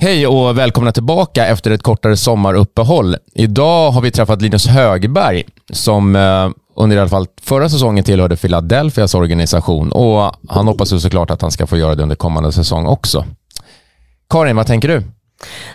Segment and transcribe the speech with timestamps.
[0.00, 3.16] Hej och välkomna tillbaka efter ett kortare sommaruppehåll.
[3.34, 8.36] Idag har vi träffat Linus Högberg som eh, under i alla fall förra säsongen tillhörde
[8.36, 12.52] Philadelphias organisation och han hoppas ju såklart att han ska få göra det under kommande
[12.52, 13.24] säsong också.
[14.30, 15.02] Karin, vad tänker du?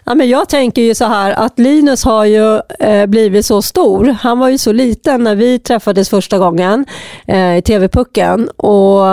[0.04, 4.16] Ja, men jag tänker ju så här att Linus har ju eh, blivit så stor.
[4.22, 6.86] Han var ju så liten när vi träffades första gången
[7.28, 8.50] eh, i TV-pucken.
[8.50, 9.06] Och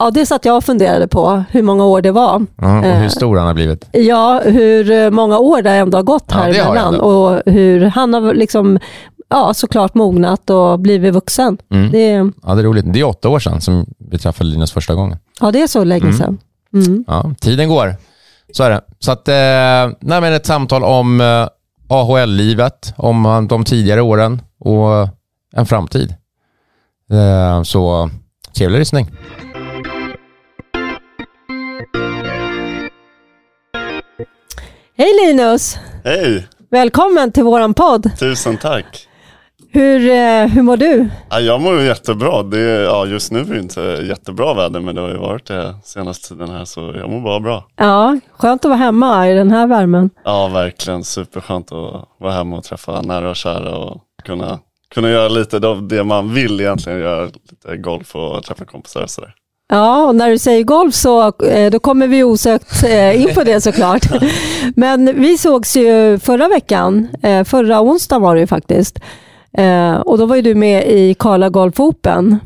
[0.00, 2.46] Ja, det satt jag och funderade på, hur många år det var.
[2.56, 3.88] Ja, och hur stor han har blivit.
[3.92, 7.00] Ja, hur många år det ändå har gått här ja, emellan.
[7.00, 8.78] Och hur han har liksom,
[9.28, 11.58] ja, såklart mognat och blivit vuxen.
[11.70, 11.90] Mm.
[11.90, 12.92] Det, ja, det är roligt.
[12.92, 15.18] Det är åtta år sedan som vi träffade Linus första gången.
[15.40, 16.16] Ja, det är så länge mm.
[16.16, 16.38] sedan.
[16.74, 17.04] Mm.
[17.06, 17.94] Ja, tiden går.
[18.52, 18.80] Så är det.
[18.98, 21.48] Så att, eh, nej, ett samtal om eh,
[21.88, 25.08] AHL-livet, om de tidigare åren och
[25.52, 26.14] en framtid.
[27.12, 28.10] Eh, så
[28.56, 29.10] trevlig lyssning.
[35.00, 35.76] Hej Linus!
[36.04, 36.46] Hej!
[36.70, 38.18] Välkommen till våran podd.
[38.18, 39.08] Tusen tack.
[39.70, 41.08] Hur, eh, hur mår du?
[41.30, 42.42] Ja, jag mår jättebra.
[42.42, 45.46] Det är, ja, just nu är det inte jättebra väder men det har ju varit
[45.46, 47.66] det senaste tiden här så jag mår bara bra.
[47.76, 50.10] Ja, skönt att vara hemma i den här värmen.
[50.24, 51.04] Ja, verkligen.
[51.04, 54.58] Superskönt att vara hemma och träffa nära och kära och kunna,
[54.94, 57.24] kunna göra lite av det man vill egentligen göra.
[57.24, 59.34] Lite golf och träffa kompisar och sådär.
[59.72, 63.44] Ja, och när du säger golf så eh, då kommer vi osökt eh, in på
[63.44, 64.06] det såklart.
[64.76, 68.98] Men vi sågs ju förra veckan, eh, förra onsdagen var det ju faktiskt.
[70.04, 72.38] Och då var ju du med i Karla Golf Open.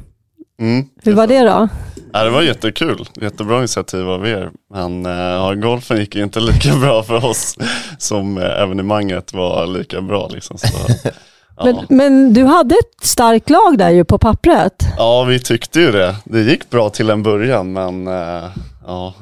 [0.60, 1.68] Mm, Hur var det då?
[2.12, 4.50] Ja, det var jättekul, jättebra initiativ av er.
[4.74, 7.56] Men ja, golfen gick inte lika bra för oss
[7.98, 10.28] som evenemanget var lika bra.
[10.28, 10.68] Liksom, så.
[11.56, 14.74] Men, men, du hade ett starkt lag där ju på pappret.
[14.96, 16.16] Ja, vi tyckte ju det.
[16.24, 18.44] Det gick bra till en början, men äh,
[18.86, 19.14] ja,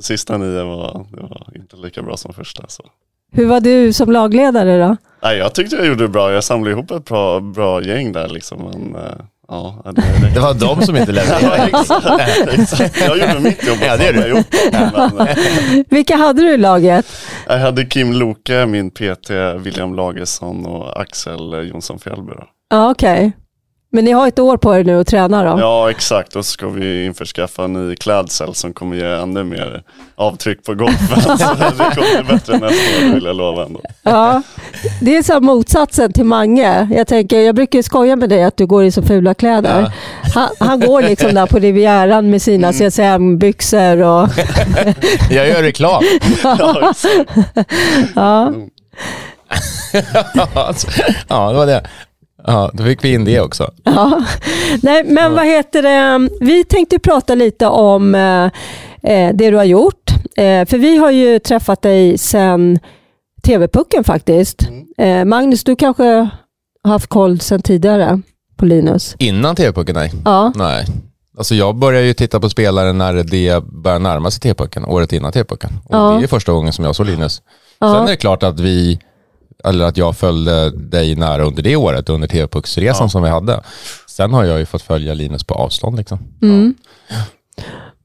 [0.00, 2.64] sista nio var, var inte lika bra som första.
[2.68, 2.82] Så.
[3.32, 4.96] Hur var du som lagledare då?
[5.22, 6.32] Nej, jag tyckte jag gjorde det bra.
[6.32, 8.58] Jag samlade ihop ett bra, bra gäng där liksom.
[8.58, 9.12] Men, äh,
[9.48, 10.34] Ja, det, det.
[10.34, 11.70] det var de som inte levererade.
[11.88, 12.18] ja,
[12.52, 17.06] exakt, Jag gjorde mitt jobb ja, det är gjort, men, Vilka hade du i laget?
[17.46, 22.32] Jag hade Kim Loke, min PT, William Lagesson och Axel Jonsson Fjällby.
[22.70, 23.26] Ja, okej.
[23.26, 23.45] Okay.
[23.96, 25.60] Men ni har ett år på er nu att träna då?
[25.60, 26.36] Ja, exakt.
[26.36, 29.82] Och så ska vi införskaffa en ny klädsel som kommer ge ännu mer
[30.14, 31.22] avtryck på golfen.
[31.22, 33.80] så det kommer bli bättre nästa år, vill jag lova ändå.
[34.02, 34.42] Ja,
[35.00, 36.88] det är så motsatsen till Mange.
[36.90, 39.80] Jag, tänker, jag brukar skoja med dig att du går i så fula kläder.
[39.80, 39.92] Ja.
[40.34, 42.90] Han, han, går liksom där på Rivieran med sina mm.
[42.90, 44.28] CCM-byxor och...
[45.30, 46.02] jag gör reklam.
[46.42, 46.92] ja.
[48.14, 48.52] ja.
[51.28, 51.86] ja, det var det.
[52.46, 53.70] Ja, då fick vi in det också.
[53.84, 54.24] Ja.
[54.82, 55.28] Nej, men ja.
[55.28, 56.28] vad heter det?
[56.40, 58.44] Vi tänkte prata lite om eh,
[59.12, 60.10] eh, det du har gjort.
[60.36, 62.78] Eh, för vi har ju träffat dig sedan
[63.42, 64.68] TV-pucken faktiskt.
[64.68, 64.86] Mm.
[64.98, 66.04] Eh, Magnus, du kanske
[66.84, 68.20] har haft koll sedan tidigare
[68.56, 69.16] på Linus?
[69.18, 69.94] Innan TV-pucken?
[69.94, 70.12] Nej.
[70.24, 70.52] Ja.
[70.56, 70.86] nej.
[71.38, 75.32] Alltså jag började ju titta på spelare när det började närma sig TV-pucken, året innan
[75.32, 75.70] TV-pucken.
[75.84, 76.16] Och ja.
[76.18, 77.42] Det är första gången som jag såg Linus.
[77.78, 77.94] Ja.
[77.94, 79.00] Sen är det klart att vi
[79.64, 83.08] eller att jag följde dig nära under det året, under TV-pucksresan ja.
[83.08, 83.60] som vi hade.
[84.06, 85.96] Sen har jag ju fått följa Linus på avstånd.
[85.96, 86.18] Liksom.
[86.42, 86.74] Mm.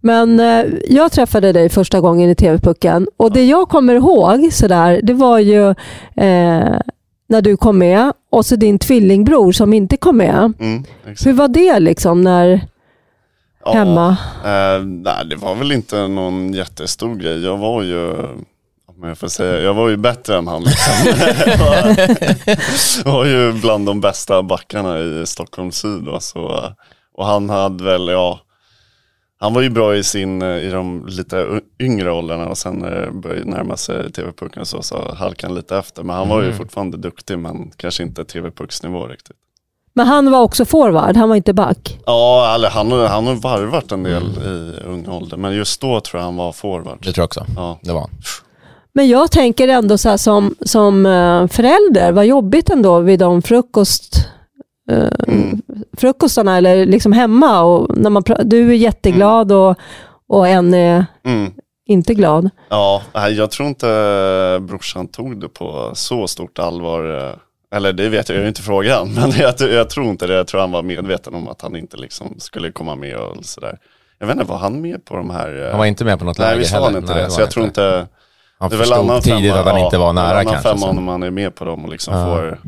[0.01, 5.00] Men eh, jag träffade dig första gången i TV-pucken och det jag kommer ihåg sådär,
[5.03, 5.69] det var ju
[6.16, 6.79] eh,
[7.28, 10.53] när du kom med och så din tvillingbror som inte kom med.
[10.59, 10.83] Mm,
[11.25, 12.68] Hur var det liksom när
[13.66, 14.18] ja, hemma?
[14.45, 17.44] Eh, nej, det var väl inte någon jättestor grej.
[17.44, 18.28] Jag var ju
[19.01, 20.63] men jag får säga, jag var ju bättre än han.
[20.63, 20.94] Liksom.
[23.06, 26.03] jag var ju bland de bästa backarna i Stockholm syd.
[26.03, 26.73] Då, så,
[27.13, 28.39] och han hade väl, ja,
[29.39, 33.12] han var ju bra i, sin, i de lite yngre åldrarna och sen när det
[33.12, 36.03] började närma sig TV-pucken så, så halkade han lite efter.
[36.03, 36.57] Men han var ju mm.
[36.57, 39.38] fortfarande duktig men kanske inte TV-pucksnivå riktigt.
[39.94, 42.00] Men han var också forward, han var inte back?
[42.06, 44.47] Ja, eller han, han har varvat en del mm.
[44.47, 45.38] i ung ålder.
[45.38, 46.97] Men just då tror jag han var forward.
[47.01, 47.45] Det tror jag också.
[47.56, 47.79] Ja.
[47.81, 48.09] Det var
[48.94, 54.27] men jag tänker ändå så som, som eh, förälder, vad jobbigt ändå vid de frukost,
[54.92, 55.62] uh, mm.
[55.98, 57.62] frukostarna eller liksom hemma.
[57.62, 59.63] Och när man, du är jätteglad mm.
[59.63, 59.77] och,
[60.27, 61.51] och en är mm.
[61.86, 62.50] inte glad.
[62.69, 67.27] Ja, jag tror inte brorsan tog det på så stort allvar.
[67.30, 67.36] Eh,
[67.75, 69.13] eller det vet jag, jag har inte frågan.
[69.16, 70.33] Men jag, jag, tror inte det.
[70.33, 73.77] Jag tror han var medveten om att han inte liksom skulle komma med och sådär.
[74.19, 75.68] Jag vet inte, var han med på de här?
[75.69, 76.56] Han var inte med på något läge heller.
[76.56, 77.31] Nej, visst var han inte Nej, det.
[77.31, 78.07] Så jag tror inte
[78.62, 80.69] han det är förstod väl tidigt att han inte var nära kanske.
[80.69, 82.25] Femma om man är med på dem och liksom ja.
[82.25, 82.60] får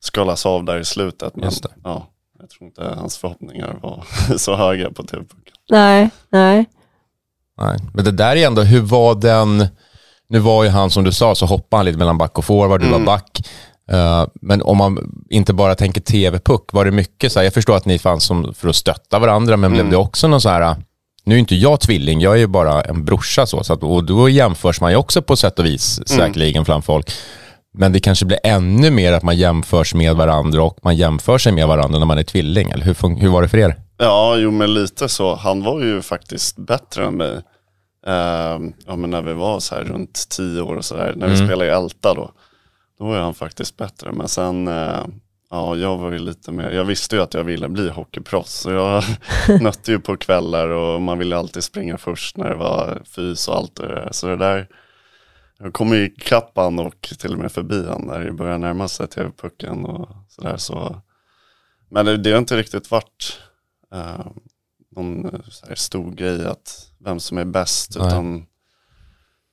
[0.00, 1.36] skalas av där i slutet.
[1.36, 1.50] Men
[1.84, 2.06] ja,
[2.38, 4.04] jag tror inte hans förhoppningar var
[4.36, 5.54] så höga på TV-pucken.
[5.70, 6.66] Nej, nej.
[7.60, 9.66] Nej, men det där är ändå, hur var den,
[10.28, 12.80] nu var ju han som du sa, så hoppade han lite mellan back och forward,
[12.80, 13.04] du mm.
[13.04, 13.48] var back.
[13.92, 14.98] Uh, men om man
[15.30, 18.54] inte bara tänker tv-puck, var det mycket så här, jag förstår att ni fanns som
[18.54, 19.72] för att stötta varandra, men mm.
[19.72, 20.76] blev det också någon så här,
[21.28, 24.04] nu är inte jag tvilling, jag är ju bara en brorsa så, så att, och
[24.04, 26.06] då jämförs man ju också på sätt och vis mm.
[26.06, 27.12] säkerligen fram folk.
[27.74, 31.52] Men det kanske blir ännu mer att man jämförs med varandra och man jämför sig
[31.52, 33.76] med varandra när man är tvilling, eller hur, hur var det för er?
[33.98, 35.34] Ja, jo men lite så.
[35.34, 37.32] Han var ju faktiskt bättre än mig.
[38.06, 41.34] Uh, ja men när vi var så här runt tio år och sådär, när vi
[41.34, 41.46] mm.
[41.46, 42.30] spelade i Älta då.
[42.98, 44.12] Då var han faktiskt bättre.
[44.12, 45.06] Men sen, uh,
[45.50, 48.52] ja jag var ju lite mer, jag visste ju att jag ville bli hockeyproffs.
[48.52, 49.04] Så jag
[49.60, 53.56] nötte ju på kvällar och man ville alltid springa först när det var fys och
[53.56, 54.08] allt det där.
[54.12, 54.68] Så det där,
[55.58, 58.88] jag kom ju ikapp han och till och med förbi han när det började närma
[58.88, 60.56] sig tv-pucken och sådär.
[60.56, 61.00] Så.
[61.90, 63.40] Men det, det har inte riktigt varit
[63.94, 64.26] uh,
[64.90, 67.96] någon eh, stor grej att vem som är bäst.
[67.98, 68.06] Nej.
[68.06, 68.46] Utan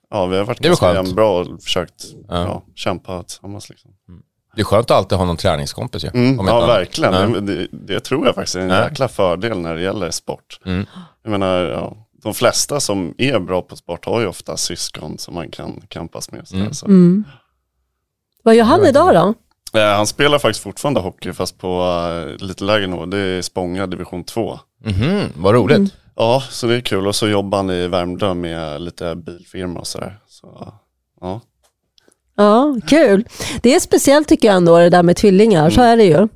[0.10, 2.42] ja, vi har varit ganska bra och försökt ja.
[2.44, 3.70] Ja, kämpa tillsammans.
[3.70, 3.92] Liksom.
[4.08, 4.24] Mm.
[4.56, 6.10] Det är skönt att alltid ha någon träningskompis ju.
[6.14, 7.32] Mm, ja, verkligen.
[7.32, 8.84] Det, det, det, tror jag faktiskt är en Nej.
[8.84, 10.60] jäkla fördel när det gäller sport.
[10.66, 10.86] Mm.
[11.24, 15.34] Jag menar, ja, de flesta som är bra på sport har ju ofta syskon som
[15.34, 16.46] man kan kampas med.
[16.54, 16.74] Mm.
[16.74, 16.86] Så.
[16.86, 17.24] Mm.
[18.44, 19.34] Vad gör han idag då?
[19.80, 23.06] Eh, han spelar faktiskt fortfarande hockey fast på uh, lite lägre nivå.
[23.06, 24.60] Det är Spånga division 2.
[24.86, 25.78] Mm -hmm, vad roligt.
[25.78, 25.90] Mm.
[26.16, 27.08] Ja, så det är kul.
[27.08, 30.20] Och så jobbar han i Värmdö med lite bilfirma och sådär.
[30.28, 30.74] Så,
[31.22, 31.42] ja.
[32.36, 33.26] Ja, kul.
[33.62, 35.60] Det är speciellt tycker jag ändå det där med tvillingar.
[35.60, 35.72] Mm.
[35.72, 36.28] Så är det ju.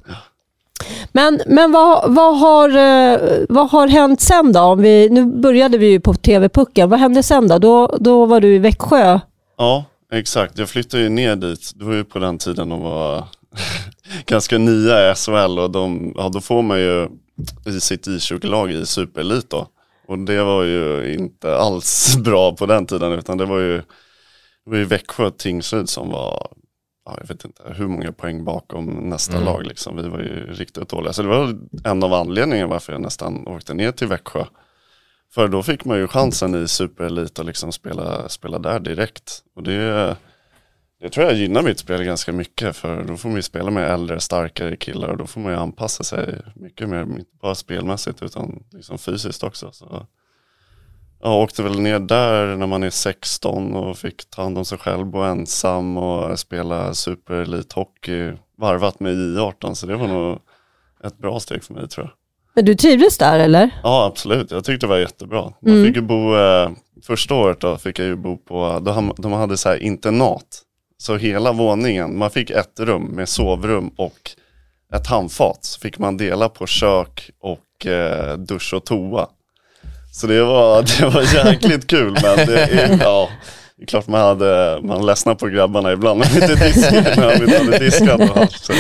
[1.12, 3.20] Men, men vad, vad, har, eh,
[3.50, 4.60] vad har hänt sen då?
[4.60, 6.90] Om vi, nu började vi ju på TV-pucken.
[6.90, 7.58] Vad hände sen då?
[7.58, 7.98] då?
[8.00, 9.20] Då var du i Växjö.
[9.58, 10.58] Ja, exakt.
[10.58, 11.72] Jag flyttade ju ner dit.
[11.76, 13.24] Det var ju på den tiden de var
[14.26, 17.08] ganska nya i SHL och de, ja, då får man ju
[17.66, 19.68] i sitt I20-lag i superelit då.
[20.08, 23.82] Och det var ju inte alls bra på den tiden utan det var ju,
[24.70, 26.48] det var ju Växjö Tingsryd som var,
[27.06, 29.46] ja, jag vet inte hur många poäng bakom nästa mm.
[29.46, 29.98] lag liksom.
[29.98, 31.14] Vi var ju riktigt dåliga.
[31.14, 34.46] Så det var en av anledningarna varför jag nästan åkte ner till Växjö.
[35.34, 39.44] För då fick man ju chansen i superelit att liksom spela, spela där direkt.
[39.56, 40.18] Och det
[41.02, 43.92] det tror jag gynnar mitt spel ganska mycket för då får man ju spela med
[43.92, 48.24] äldre, starkare killar och då får man ju anpassa sig mycket mer, inte bara spelmässigt
[48.24, 49.72] utan liksom fysiskt också.
[49.72, 50.08] Så
[51.22, 54.78] jag åkte väl ner där när man är 16 och fick ta hand om sig
[54.78, 60.40] själv och ensam och spela superelithockey varvat med I18 så det var nog
[61.04, 62.14] ett bra steg för mig tror jag.
[62.54, 63.70] Men du trivdes där eller?
[63.84, 65.54] Ja absolut, jag tyckte det var jättebra.
[65.62, 65.86] Man mm.
[65.86, 66.72] fick ju bo, eh,
[67.04, 68.80] första året då fick jag ju bo på,
[69.18, 70.64] de hade så här internat
[71.02, 74.32] så hela våningen, man fick ett rum med sovrum och
[74.94, 75.66] ett handfat.
[75.66, 79.28] Så fick man dela på kök och eh, dusch och toa.
[80.12, 83.30] Så det var, det var jäkligt kul men det är, ja,
[83.78, 87.38] det är klart man hade, man ledsnade på grabbarna ibland när de inte diskade, när
[87.38, 88.66] de inte hade diskat och haft.
[88.66, 88.74] Så,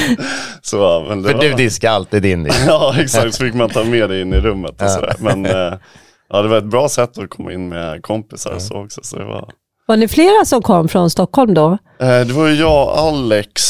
[0.62, 2.60] så, men För var, du diskar alltid din disk.
[2.68, 5.16] Ja exakt, så fick man ta med det in i rummet och sådär.
[5.20, 5.74] Men eh,
[6.30, 9.02] ja, det var ett bra sätt att komma in med kompisar och så också.
[9.04, 9.50] Så det var,
[9.88, 11.78] var ni flera som kom från Stockholm då?
[12.00, 13.62] Eh, det var ju jag och Alex.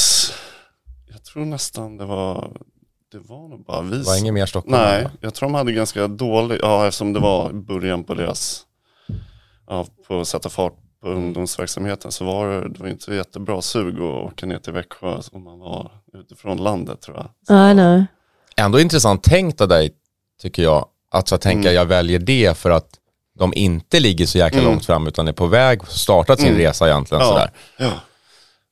[1.11, 2.51] Jag tror nästan det var,
[3.11, 3.97] det var nog bara vi.
[3.97, 4.77] Det var ingen mer Stockholm?
[4.77, 8.61] Nej, jag tror de hade ganska dålig, ja eftersom det var början på deras,
[9.67, 13.95] ja, på att sätta fart på ungdomsverksamheten så var det, det var inte jättebra sug
[13.95, 17.29] att åka ner till Växjö om man var utifrån landet tror jag.
[17.47, 17.53] Så.
[17.53, 18.05] Nej, nej.
[18.55, 19.91] Ändå intressant tänkt av dig
[20.41, 21.73] tycker jag, att så tänka mm.
[21.73, 22.89] jag väljer det för att
[23.39, 24.71] de inte ligger så jäkla mm.
[24.71, 26.59] långt fram utan är på väg, startat sin mm.
[26.59, 27.23] resa egentligen.
[27.23, 27.29] Ja.
[27.29, 27.51] Sådär.
[27.77, 27.91] Ja.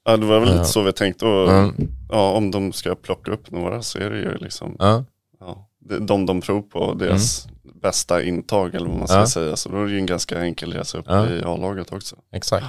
[0.08, 1.26] Ja, det var väl lite så vi tänkte.
[1.26, 1.76] Och, mm.
[2.10, 5.04] ja, om de ska plocka upp några så är det ju liksom ja.
[5.40, 5.68] Ja,
[6.00, 7.80] de de tror på, deras mm.
[7.82, 9.56] bästa intag eller vad man ska säga.
[9.56, 12.16] Så då är det ju en ganska enkel resa upp i A-laget också.
[12.32, 12.66] Exakt.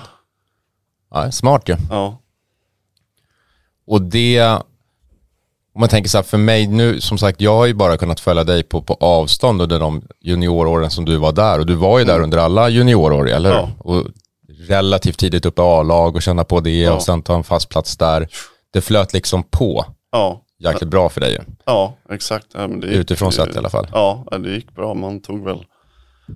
[1.10, 1.76] Ja, smart ju.
[1.90, 2.18] Ja.
[3.86, 4.58] Och det
[5.78, 8.20] om man tänker så här, för mig nu, som sagt, jag har ju bara kunnat
[8.20, 11.58] följa dig på, på avstånd under de junioråren som du var där.
[11.58, 12.24] Och du var ju där mm.
[12.24, 13.70] under alla juniorår, eller ja.
[13.78, 14.06] Och
[14.58, 16.92] relativt tidigt upp i A-lag och känna på det ja.
[16.92, 18.28] och sen ta en fast plats där.
[18.72, 19.84] Det flöt liksom på.
[20.12, 20.44] Ja.
[20.58, 21.40] Jäkligt bra för dig ju.
[21.64, 22.46] Ja, exakt.
[22.54, 23.88] Ja, gick, Utifrån sett i alla fall.
[23.92, 24.94] Ja, det gick bra.
[24.94, 25.64] Man tog väl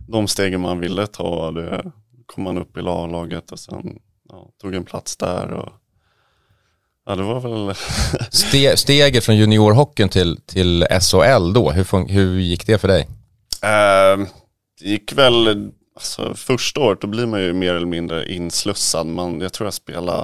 [0.08, 1.50] de stegen man ville ta.
[1.50, 1.92] Det
[2.26, 3.98] kom man upp i A-laget och sen
[4.28, 5.52] ja, tog en plats där.
[5.52, 5.72] Och
[7.06, 7.74] Ja, det var väl...
[8.30, 13.00] Ste steget från juniorhockeyn till, till SHL då, hur, hur gick det för dig?
[13.64, 14.26] Uh,
[14.80, 19.06] det gick väl, alltså, första året då blir man ju mer eller mindre inslussad.
[19.06, 20.22] Man, jag tror jag spelade,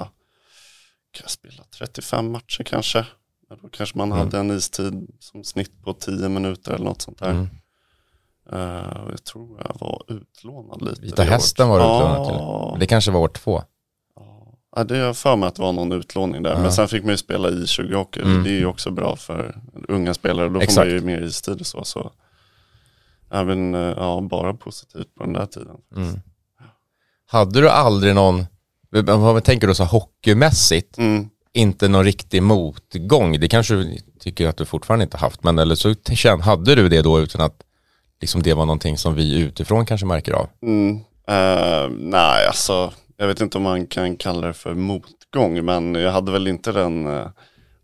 [1.11, 3.05] kan jag spela 35 matcher kanske.
[3.61, 4.17] Då kanske man mm.
[4.17, 7.29] hade en istid som snitt på 10 minuter eller något sånt där.
[7.29, 7.49] Mm.
[8.53, 11.01] Uh, jag tror jag var utlånad lite.
[11.01, 12.27] Vita hästen var du utlånad
[12.73, 12.79] till.
[12.79, 13.63] Det kanske var år två.
[14.75, 16.51] Ja, det är för mig att det var någon utlåning där.
[16.51, 16.59] Ja.
[16.59, 18.21] Men sen fick man ju spela i 20 hockey.
[18.21, 18.43] Mm.
[18.43, 19.55] Det är ju också bra för
[19.87, 20.49] unga spelare.
[20.49, 20.75] Då Exakt.
[20.75, 21.83] får man ju mer istid och så.
[21.83, 22.11] så.
[23.31, 25.75] Även, eh, ja, bara positivt på den där tiden.
[25.95, 26.19] Mm.
[27.31, 28.45] Hade du aldrig någon,
[29.05, 31.29] vad tänker du så hockeymässigt, mm.
[31.53, 33.39] inte någon riktig motgång?
[33.39, 35.95] Det kanske du tycker att du fortfarande inte haft, men eller så
[36.41, 37.63] hade du det då utan att
[38.21, 40.47] liksom det var någonting som vi utifrån kanske märker av?
[40.61, 40.95] Mm.
[41.29, 46.11] Uh, nej, alltså jag vet inte om man kan kalla det för motgång, men jag
[46.11, 47.27] hade väl inte den uh,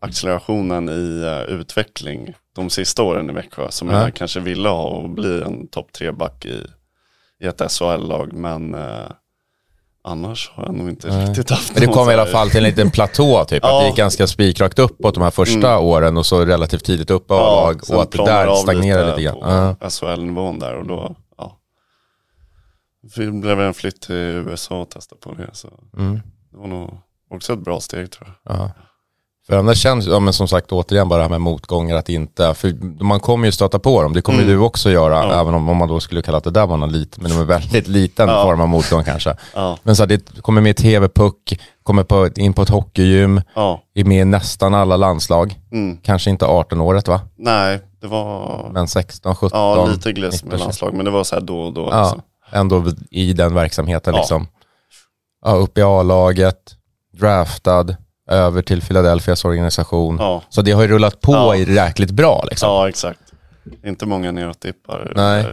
[0.05, 4.01] accelerationen i uh, utveckling de sista åren i Växjö som mm.
[4.01, 6.61] jag kanske ville ha och bli en topp tre back i,
[7.39, 8.33] i ett SHL-lag.
[8.33, 8.81] Men uh,
[10.03, 11.27] annars har jag nog inte mm.
[11.27, 13.77] riktigt haft Men det kom i alla fall till en liten platå typ, ja.
[13.77, 15.85] att det gick ganska spikrakt uppåt de här första mm.
[15.85, 19.21] åren och så relativt tidigt upp av ja, lag och att det där stagnerade lite
[19.21, 19.75] grann.
[19.75, 21.15] På SHL-nivån där och då
[23.15, 25.49] det blev en flytt till USA och testa på det.
[25.53, 26.19] Så mm.
[26.51, 26.97] Det var nog
[27.29, 28.55] också ett bra steg tror jag.
[28.55, 28.71] Ja.
[29.47, 32.53] För annars känns, ja men som sagt återigen bara det här med motgångar att inte,
[32.53, 34.51] för man kommer ju stöta på dem, det kommer mm.
[34.51, 35.41] du också göra, ja.
[35.41, 37.45] även om, om man då skulle kalla det där var någon liten, men det var
[37.45, 38.43] väldigt liten ja.
[38.43, 39.35] form av motgång kanske.
[39.53, 39.77] Ja.
[39.83, 43.81] Men så här, det kommer med tv-puck, kommer på, in på ett hockeygym, ja.
[43.95, 45.59] är med i nästan alla landslag.
[45.71, 45.97] Mm.
[45.97, 47.21] Kanske inte 18-året va?
[47.35, 48.69] Nej, det var...
[48.73, 49.59] Men 16, 17?
[49.59, 51.89] Ja, lite glest med landslag, men det var så här då och då.
[51.91, 52.01] Ja.
[52.01, 52.21] Liksom
[52.51, 54.15] ändå i den verksamheten.
[54.15, 54.47] Liksom.
[55.45, 56.75] Ja, upp i A-laget,
[57.13, 57.95] draftad,
[58.27, 60.17] över till Philadelphias organisation.
[60.19, 60.41] Ja.
[60.49, 61.55] Så det har ju rullat på ja.
[61.55, 62.43] i jäkligt bra.
[62.49, 62.69] Liksom.
[62.69, 63.19] Ja, exakt.
[63.85, 65.45] Inte många neråttippar Nej.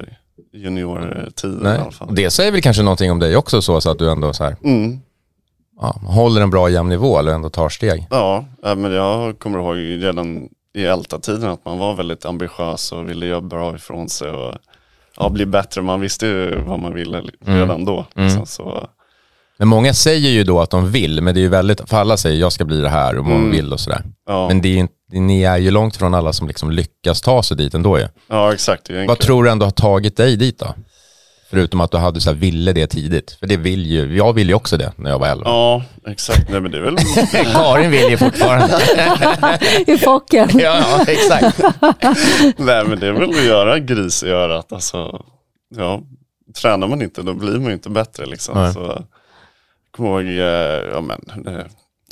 [0.52, 2.14] juniortiden i alla fall.
[2.14, 4.56] Det säger väl kanske någonting om dig också, så, så att du ändå så här,
[4.64, 5.00] mm.
[5.80, 8.06] ja, håller en bra jämn nivå eller ändå tar steg.
[8.10, 13.26] Ja, men jag kommer ihåg redan i Älta-tiden att man var väldigt ambitiös och ville
[13.26, 14.30] göra bra ifrån sig.
[14.30, 14.54] Och
[15.16, 15.82] ja, bli bättre.
[15.82, 17.32] Man visste ju vad man ville mm.
[17.46, 17.84] redan mm.
[17.84, 18.06] då.
[18.14, 18.46] Mm.
[18.46, 18.88] Så,
[19.62, 22.16] men många säger ju då att de vill, men det är ju väldigt, för alla
[22.16, 23.50] säger jag ska bli det här och man mm.
[23.50, 24.02] vill och sådär.
[24.26, 24.48] Ja.
[24.48, 27.56] Men det är inte, ni är ju långt från alla som liksom lyckas ta sig
[27.56, 28.08] dit ändå ju.
[28.28, 28.90] Ja, exakt.
[29.08, 30.74] Vad tror du ändå har tagit dig dit då?
[31.50, 33.36] Förutom att du hade så här, ville det tidigt.
[33.40, 35.44] För det vill ju, jag ville ju också det när jag var 11.
[35.46, 36.50] Ja, exakt.
[36.50, 36.96] Nej men det är väl...
[37.52, 38.80] Karin vill ju fortfarande.
[39.86, 40.48] I focken.
[40.58, 41.58] ja, ja, exakt.
[42.56, 44.72] Nej men det är väl att göra gris i örat.
[44.72, 45.24] Alltså,
[45.76, 46.02] ja,
[46.62, 48.54] tränar man inte då blir man ju inte bättre liksom.
[48.54, 48.72] Nej.
[48.72, 49.04] Så,
[49.92, 51.66] kommer ihåg, eh, ja men, eh,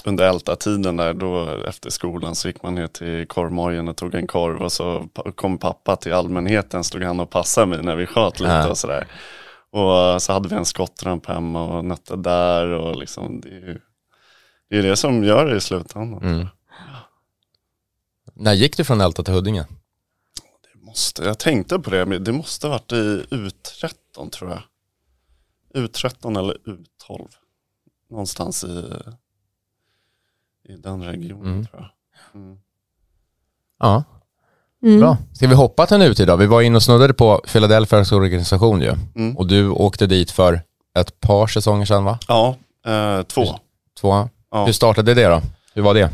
[0.04, 4.26] under älta-tiden där då efter skolan så gick man ner till korvmojen och tog en
[4.26, 8.40] korv och så kom pappa till allmänheten, stod han och passade mig när vi sköt
[8.40, 8.70] lite ja.
[8.70, 9.06] och sådär.
[9.70, 13.80] Och så hade vi en skottramp hemma och nötte där och liksom det är ju
[14.68, 16.22] det, är det som gör det i slutändan.
[16.22, 16.46] Mm.
[18.34, 19.66] När gick du från Älta till Huddinge?
[20.62, 24.62] Det måste, jag tänkte på det, men det måste ha varit i U13 tror jag.
[25.74, 27.28] U13 eller U12.
[28.10, 28.92] Någonstans i
[30.70, 31.66] i den regionen mm.
[31.66, 32.40] tror jag.
[32.40, 32.58] Mm.
[33.78, 34.04] Ja,
[34.82, 35.00] mm.
[35.00, 35.16] bra.
[35.32, 36.36] Ska vi hoppa till nutid då?
[36.36, 38.94] Vi var inne och snuddade på Philadelphias organisation ju.
[39.16, 39.36] Mm.
[39.36, 40.60] Och du åkte dit för
[40.98, 42.18] ett par säsonger sedan va?
[42.28, 43.44] Ja, eh, två.
[44.00, 44.28] Två.
[44.50, 44.64] Ja.
[44.64, 45.42] Hur startade det då?
[45.74, 46.10] Hur var det?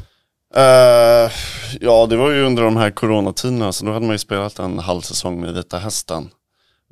[0.56, 1.32] Uh,
[1.80, 4.78] ja, det var ju under de här coronatiderna, så då hade man ju spelat en
[4.78, 6.28] halv säsong med Vita Hästen.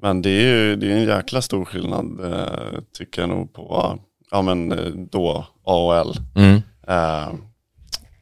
[0.03, 3.99] Men det är ju det är en jäkla stor skillnad, uh, tycker jag nog, på
[4.35, 4.69] ja, men,
[5.13, 6.13] då AHL.
[6.35, 6.55] Mm.
[6.91, 7.35] Uh,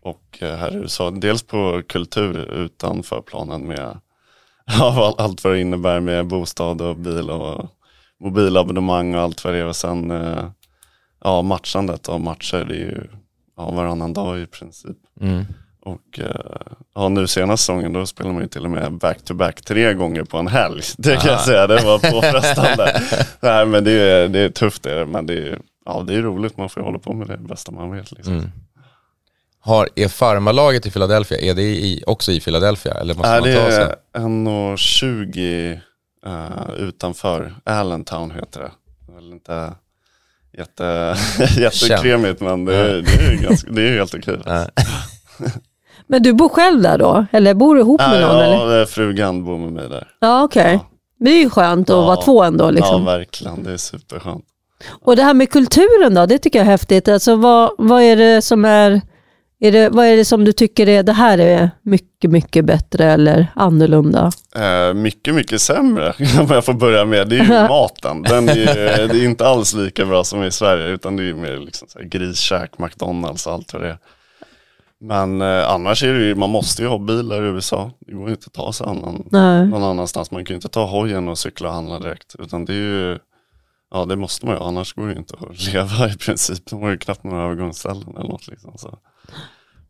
[0.03, 3.99] och här i USA, dels på kultur utanför planen med
[4.67, 7.71] ja, allt vad det innebär med bostad och bil och
[8.21, 9.67] mobilabonnemang och allt vad det är.
[9.67, 10.51] Och sen uh,
[11.25, 13.05] ja, matchandet av matcher, det är ju
[13.57, 14.99] ja, varannan dag i princip.
[15.21, 15.45] Mm.
[15.81, 16.27] Och uh,
[16.95, 20.25] ja, nu senaste säsongen då spelar man ju till och med back-to-back -back tre gånger
[20.25, 20.83] på en helg.
[20.99, 21.31] Det kan Aha.
[21.31, 23.03] jag säga, det var påfrestande.
[23.41, 26.57] Nej men det är, det är tufft det men det är, ja, det är roligt,
[26.57, 28.13] man får hålla på med det bästa man vet.
[28.13, 28.35] Liksom.
[28.35, 28.51] Mm.
[29.61, 32.95] Har, är farmalaget i Philadelphia, är det i, också i Philadelphia?
[32.95, 35.81] Eller måste Nej, man ta det är 1,20
[36.27, 37.55] uh, utanför.
[37.65, 38.71] Allentown heter det.
[39.07, 39.75] Det är väl inte
[40.59, 41.17] jätte,
[41.61, 44.39] jättekremigt men det, är, det, är ganska, det är helt okej.
[46.07, 47.27] men du bor själv där då?
[47.33, 48.37] Eller bor du ihop med någon?
[48.37, 48.87] Ja, eller?
[48.87, 50.09] frugan bor med mig där.
[50.21, 50.63] Ja, okej.
[50.63, 50.73] Okay.
[50.73, 50.89] Ja.
[51.25, 52.71] Det är ju skönt att ja, vara två ändå.
[52.71, 53.07] Liksom.
[53.07, 53.63] Ja, verkligen.
[53.63, 54.45] Det är superskönt.
[54.89, 57.09] Och det här med kulturen då, det tycker jag är häftigt.
[57.09, 59.01] Alltså, vad, vad är det som är
[59.65, 63.05] är det, vad är det som du tycker är, det här är mycket, mycket bättre
[63.05, 64.33] eller annorlunda?
[64.55, 67.29] Eh, mycket, mycket sämre om jag får börja med.
[67.29, 68.23] Det är ju maten.
[68.23, 71.59] Den är, det är inte alls lika bra som i Sverige utan det är mer
[71.59, 73.99] liksom så här griskäk, McDonalds och allt vad det är.
[75.01, 77.91] Men eh, annars är det ju, man måste ju ha bilar i USA.
[78.01, 79.25] Det går inte att ta sig annan,
[79.71, 80.31] någon annanstans.
[80.31, 82.37] Man kan ju inte ta hojen och cykla och handla direkt.
[82.39, 83.19] Utan det är ju
[83.93, 86.71] ja, det måste man ju, annars går det ju inte att leva i princip.
[86.71, 88.49] De har ju knappt några övergångsställen eller något.
[88.49, 88.99] Liksom, så.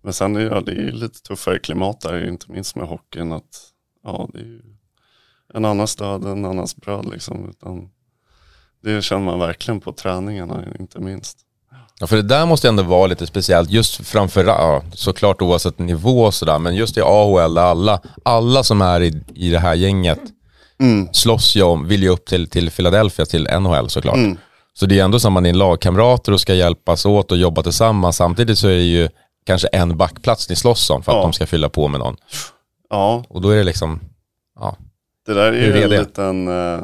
[0.02, 3.32] Men sen är ja, det är lite tuffare klimat där, inte minst med hockeyn.
[3.32, 3.60] Att,
[4.04, 4.62] ja, det är ju
[5.54, 7.10] en annans död, en annans bröd.
[7.12, 7.90] Liksom, utan
[8.82, 11.38] det känner man verkligen på träningarna, inte minst.
[12.00, 16.24] Ja, för det där måste ändå vara lite speciellt, just framför, ja, såklart oavsett nivå
[16.24, 20.20] och sådär, men just i AHL, alla, alla som är i, i det här gänget
[20.82, 21.08] mm.
[21.12, 24.16] slåss ju om, vill ju upp till, till Philadelphia, till NHL såklart.
[24.16, 24.36] Mm.
[24.74, 28.16] Så det är ändå som man är lagkamrater och ska hjälpas åt och jobba tillsammans.
[28.16, 29.08] Samtidigt så är det ju
[29.46, 31.22] kanske en backplats ni slåss om för att ja.
[31.22, 32.16] de ska fylla på med någon.
[32.90, 33.24] Ja.
[33.28, 34.00] Och då är det liksom,
[34.60, 34.76] ja.
[35.26, 36.82] Det där är ju en liten, uh,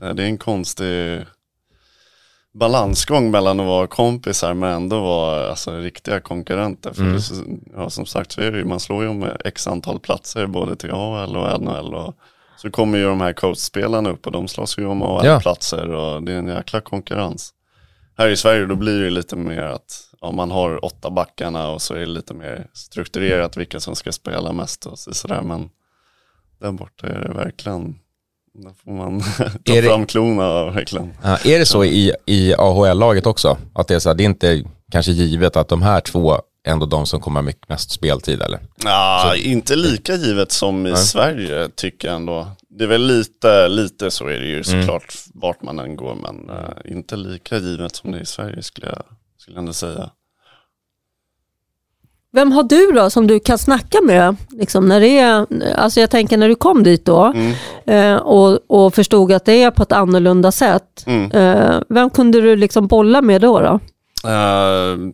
[0.00, 1.24] det är en konstig
[2.58, 6.92] balansgång mellan att vara kompisar men ändå vara alltså, riktiga konkurrenter.
[6.92, 7.16] För mm.
[7.16, 7.22] det,
[7.76, 10.76] ja, som sagt så är det ju, man slår ju om x antal platser både
[10.76, 11.94] till AHL och NHL.
[11.94, 12.14] Och,
[12.56, 16.32] så kommer ju de här coachspelarna upp och de slåss ju om AHL-platser och det
[16.32, 17.52] är en jäkla konkurrens.
[18.18, 21.82] Här i Sverige då blir det lite mer att ja, man har åtta backarna och
[21.82, 25.42] så är det lite mer strukturerat vilka som ska spela mest och sådär.
[25.42, 25.70] Men
[26.60, 27.98] där borta är det verkligen
[28.64, 29.20] där får man
[29.64, 31.12] ta är fram klorna verkligen.
[31.22, 33.58] Ja, är det så i, i AHL-laget också?
[33.74, 36.86] Att det är så här, det är inte kanske givet att de här två ändå
[36.86, 38.60] de som kommer ha mest speltid eller?
[38.84, 39.36] Ja, så.
[39.36, 40.96] inte lika givet som i Nej.
[40.96, 42.48] Sverige tycker jag ändå.
[42.68, 44.64] Det är väl lite, lite så är det ju mm.
[44.64, 45.40] såklart mm.
[45.40, 48.86] vart man än går men uh, inte lika givet som det är i Sverige skulle
[48.86, 49.02] jag,
[49.38, 50.10] skulle jag ändå säga.
[52.32, 54.36] Vem har du då som du kan snacka med?
[54.50, 55.46] Liksom när det är,
[55.76, 57.54] alltså jag tänker när du kom dit då mm.
[57.86, 61.04] eh, och, och förstod att det är på ett annorlunda sätt.
[61.06, 61.30] Mm.
[61.30, 63.60] Eh, vem kunde du liksom bolla med då?
[63.60, 63.80] då?
[64.28, 65.12] Uh,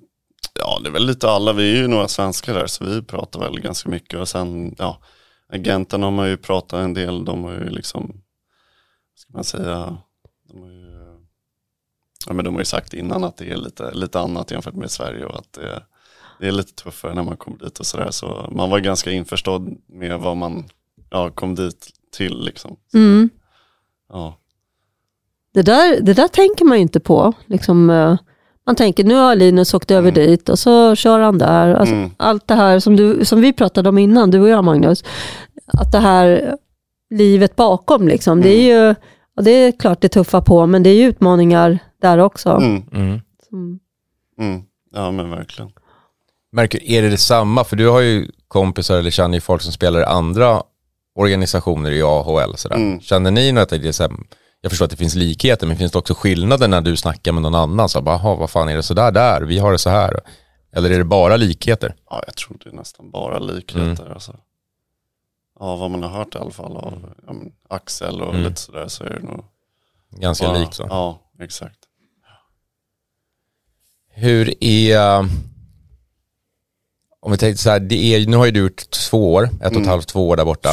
[0.55, 1.53] ja, det är väl lite alla.
[1.53, 4.21] Vi är ju några svenskar där så vi pratar väl ganska mycket.
[4.21, 4.99] Och sen, ja,
[5.49, 7.25] agenterna har man ju pratat en del.
[7.25, 8.23] De har ju liksom,
[9.15, 9.99] ska man säga,
[10.49, 11.19] de har ju,
[12.27, 14.91] ja, men de har ju sagt innan att det är lite, lite annat jämfört med
[14.91, 15.83] Sverige och att det
[16.43, 18.11] det är lite tuffare när man kommer dit och sådär.
[18.11, 20.65] Så man var ganska införstådd med vad man
[21.11, 22.45] ja, kom dit till.
[22.45, 22.77] Liksom.
[22.95, 23.31] Mm.
[24.09, 24.39] Ja.
[25.55, 27.33] Det, där, det där tänker man ju inte på.
[27.47, 28.19] Liksom, eh,
[28.67, 30.15] man tänker nu har Linus åkt över mm.
[30.15, 31.75] dit och så kör han där.
[31.75, 32.11] Alltså, mm.
[32.17, 35.05] Allt det här som, du, som vi pratade om innan, du och jag Magnus.
[35.67, 36.57] Att det här
[37.11, 38.89] livet bakom, liksom, det är mm.
[38.89, 38.95] ju
[39.43, 42.51] det är klart det är tuffa på, men det är ju utmaningar där också.
[42.51, 42.83] Mm.
[44.39, 44.63] Mm.
[44.95, 45.71] Ja men verkligen.
[46.53, 47.65] Märker, är det detsamma?
[47.65, 50.63] För du har ju kompisar eller känner ju folk som spelar i andra
[51.15, 52.57] organisationer i AHL.
[52.57, 52.77] Sådär.
[52.77, 53.01] Mm.
[53.01, 54.13] Känner ni något, det är så här,
[54.65, 57.43] jag förstår att det finns likheter, men finns det också skillnader när du snackar med
[57.43, 57.89] någon annan?
[57.89, 59.43] Så bara, vad fan är det sådär där?
[59.43, 60.21] Vi har det så här.
[60.73, 61.95] Eller är det bara likheter?
[62.11, 64.03] Ja, jag tror det är nästan bara likheter.
[64.03, 64.13] Mm.
[64.13, 64.37] Alltså.
[65.61, 67.35] Ja, vad man har hört i alla fall av ja,
[67.69, 68.49] Axel och mm.
[68.49, 69.45] lite sådär så är det nog
[70.11, 70.87] Ganska likt så.
[70.91, 71.79] Ja, exakt.
[74.15, 75.29] Hur är
[77.21, 79.53] om vi tänkte så här, det är, nu har ju du gjort två år, ett
[79.61, 79.89] och ett mm.
[79.89, 80.71] halvt, två år där borta.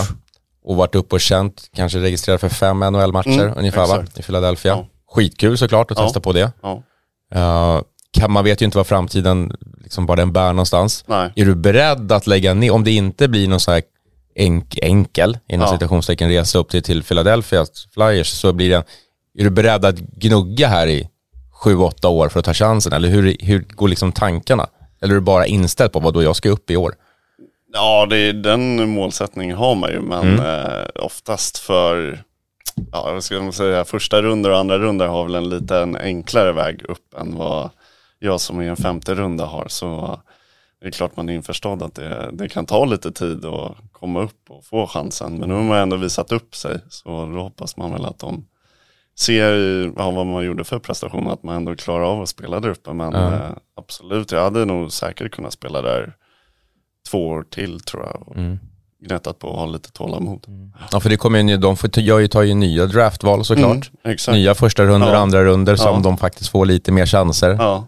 [0.69, 4.05] Och varit uppe och känt, kanske registrerat för fem NHL-matcher mm, ungefär va?
[4.15, 4.71] I Philadelphia.
[4.71, 4.87] Ja.
[5.11, 6.03] Skitkul såklart att ja.
[6.03, 6.51] testa på det.
[6.61, 6.83] Ja.
[7.35, 9.51] Uh, kan, man vet ju inte vad framtiden,
[9.83, 11.03] liksom bara den bär någonstans.
[11.07, 11.33] Nej.
[11.35, 13.81] Är du beredd att lägga ner, om det inte blir någon så här
[14.35, 15.73] enk, enkel, inom ja.
[15.73, 18.83] citationstecken, resa upp till, till Philadelphia Flyers, så blir det,
[19.39, 21.09] är du beredd att gnugga här i
[21.51, 22.93] sju, åtta år för att ta chansen?
[22.93, 24.67] Eller hur, hur går liksom tankarna?
[25.01, 26.95] Eller är du bara inställd på vad då jag ska upp i år?
[27.73, 30.45] Ja, det den målsättningen har man ju, men mm.
[30.45, 32.23] eh, oftast för,
[32.91, 35.95] ja, vad ska man säga, första rundor och andra rundor har väl en lite en
[35.95, 37.69] enklare väg upp än vad
[38.19, 39.65] jag som är en femte runda har.
[39.67, 40.19] Så
[40.81, 44.21] det är klart man är införstådd att det, det kan ta lite tid att komma
[44.21, 45.37] upp och få chansen.
[45.39, 48.47] Men nu har man ändå visat upp sig, så då hoppas man väl att de
[49.19, 49.53] ser
[49.97, 52.93] ja, vad man gjorde för prestation, att man ändå klarar av att spela där uppe.
[52.93, 53.33] Men ja.
[53.33, 56.13] eh, absolut, jag hade nog säkert kunnat spela där
[57.11, 58.27] två år till tror jag.
[58.27, 58.59] Och mm.
[59.07, 60.45] Gnettat på att ha lite tålamod.
[60.47, 60.71] Mm.
[60.91, 63.91] Ja, för det kommer ju, de får, jag tar ju nya draftval såklart.
[64.03, 65.17] Mm, nya första runder, ja.
[65.17, 66.01] andra runder som ja.
[66.03, 67.55] de faktiskt får lite mer chanser.
[67.59, 67.87] Ja.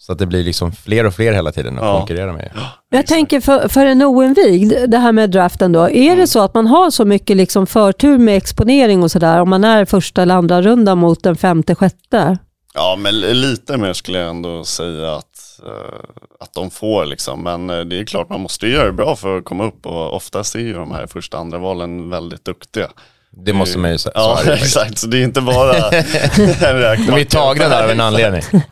[0.00, 1.98] Så att det blir liksom fler och fler hela tiden att ja.
[1.98, 2.50] konkurrera med.
[2.90, 5.80] Jag tänker för, för en oinvigd, det här med draften då.
[5.80, 6.18] Är mm.
[6.18, 9.64] det så att man har så mycket liksom förtur med exponering och sådär om man
[9.64, 12.38] är första eller andra runda mot den femte, sjätte?
[12.78, 16.00] Ja, men lite mer skulle jag ändå säga att, uh,
[16.40, 17.42] att de får liksom.
[17.42, 20.14] Men uh, det är klart man måste göra det bra för att komma upp och
[20.14, 22.88] oftast är ju de här första andra valen väldigt duktiga.
[23.30, 24.12] Det måste man ju säga.
[24.14, 24.98] Ja, exakt.
[24.98, 28.42] Så det är inte bara en De är tagna där av en anledning.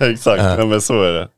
[0.00, 0.66] exakt, ja.
[0.66, 1.28] men så är det.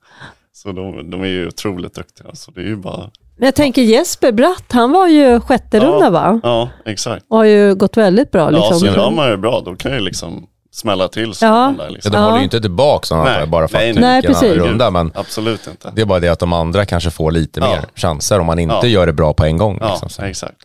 [0.52, 2.34] Så de, de är ju otroligt duktiga.
[2.34, 3.10] Så det är ju bara...
[3.36, 6.40] Men jag tänker Jesper Bratt, han var ju sjätte ja, runda va?
[6.42, 7.26] Ja, exakt.
[7.28, 8.50] Och har ju gått väldigt bra.
[8.50, 8.68] Liksom.
[8.72, 11.74] Ja, så gör man det bra, då kan ju liksom smälla till så Ja.
[11.78, 12.12] där Ja, liksom.
[12.12, 12.24] de Ja.
[12.24, 14.02] håller ju inte tillbaka sådana Nej, här bara för nej, att nej.
[14.02, 14.56] Nej, vilken precis.
[14.56, 14.90] runda.
[14.90, 15.90] Men Absolut inte.
[15.94, 17.66] det är bara det att de andra kanske får lite Ja.
[17.68, 18.86] mer chanser om man inte Ja.
[18.86, 19.78] gör det bra på en gång.
[19.80, 20.08] Ja, Liksom.
[20.08, 20.22] Så.
[20.22, 20.56] exakt.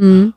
[0.00, 0.32] Mm.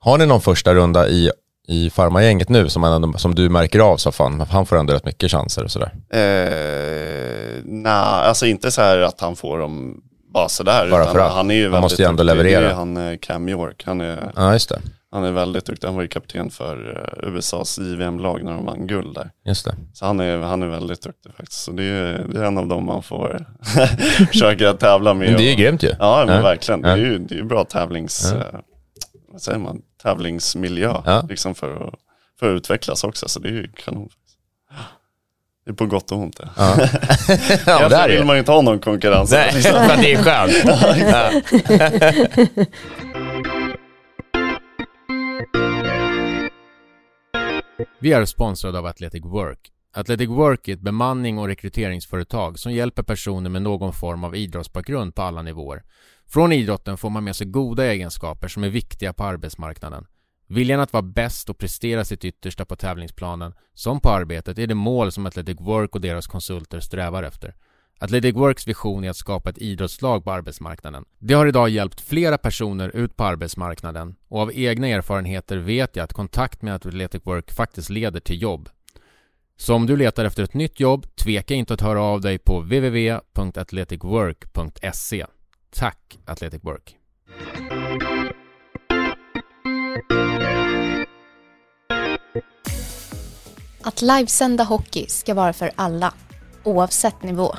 [0.00, 1.30] Har ni någon första runda i,
[1.68, 5.04] i farmagänget nu som, man som du märker av så fan, han får ändå rätt
[5.04, 5.92] mycket chanser och sådär?
[6.12, 10.00] Eh, Nej, alltså inte så här att han får dem
[10.34, 10.88] bara sådär.
[10.90, 11.32] Bara utan för att.
[11.32, 12.60] han är ju Han väldigt måste ju ändå leverera.
[12.60, 13.82] Det är ju han eh, Cam York.
[13.86, 14.80] Han är, Ja, just det.
[15.12, 15.86] Han är väldigt duktig.
[15.88, 19.30] Han var ju kapten för eh, USAs JVM-lag när de vann guld där.
[19.44, 19.74] Just det.
[19.94, 21.62] Så han är, han är väldigt duktig faktiskt.
[21.62, 23.46] Så det är, det är en av dem man får
[24.26, 25.28] försöka tävla med.
[25.28, 25.90] Men det är ju och- grymt ju.
[25.98, 26.42] Ja, men Ja.
[26.42, 26.82] verkligen.
[26.82, 26.94] Det Ja.
[26.96, 28.32] är ju det är bra tävlings...
[28.32, 28.38] Ja.
[28.38, 28.60] Eh,
[29.32, 29.82] vad säger man?
[30.02, 30.94] Tävlingsmiljö.
[31.06, 31.22] Ja.
[31.28, 31.94] Liksom för, att,
[32.40, 33.28] för att utvecklas också.
[33.28, 34.08] Så det är ju kanon.
[35.64, 36.48] Det är på gott och ont det.
[36.56, 36.86] Ja, ja
[37.28, 38.24] det Egentligen är vill det.
[38.24, 39.32] man ju inte ha någon konkurrens.
[39.32, 39.72] Nej, Liksom.
[40.00, 40.52] det är skönt.
[47.98, 49.72] Vi är sponsrade av Athletic Work.
[49.94, 55.14] Athletic Work är ett bemanning och rekryteringsföretag som hjälper personer med någon form av idrottsbakgrund
[55.14, 55.82] på alla nivåer.
[56.26, 60.06] Från idrotten får man med sig goda egenskaper som är viktiga på arbetsmarknaden.
[60.46, 64.74] Viljan att vara bäst och prestera sitt yttersta på tävlingsplanen, som på arbetet, är det
[64.74, 67.54] mål som Athletic Work och deras konsulter strävar efter.
[67.98, 71.04] Athletic Works vision är att skapa ett idrottslag på arbetsmarknaden.
[71.18, 76.04] Det har idag hjälpt flera personer ut på arbetsmarknaden och av egna erfarenheter vet jag
[76.04, 78.68] att kontakt med Athletic Work faktiskt leder till jobb.
[79.56, 82.60] Så om du letar efter ett nytt jobb, tveka inte att höra av dig på
[82.60, 85.26] www.athleticwork.se.
[85.70, 86.96] Tack Athletic Work!
[93.84, 96.14] Att livesända hockey ska vara för alla,
[96.62, 97.56] oavsett nivå.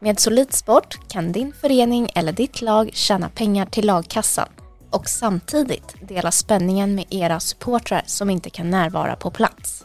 [0.00, 4.48] Med Solidsport kan din förening eller ditt lag tjäna pengar till lagkassan
[4.90, 9.84] och samtidigt dela spänningen med era supportrar som inte kan närvara på plats.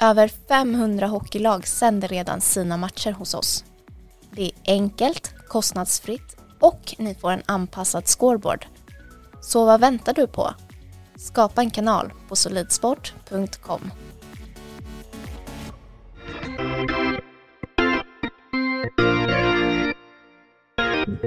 [0.00, 3.64] Över 500 hockeylag sänder redan sina matcher hos oss.
[4.30, 8.66] Det är enkelt, kostnadsfritt och ni får en anpassad scoreboard.
[9.40, 10.54] Så vad väntar du på?
[11.16, 13.90] Skapa en kanal på solidsport.com.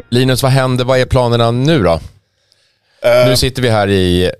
[0.10, 0.86] Linus, vad händer?
[0.86, 1.92] Vad är planerna nu då?
[3.04, 4.32] Eh, Nu sitter vi här i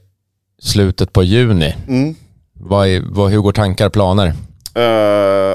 [0.62, 1.76] slutet på juni.
[1.88, 2.16] mm.
[2.54, 4.34] Vad är, vad, hur går tankar och planer?
[4.76, 4.84] Eh,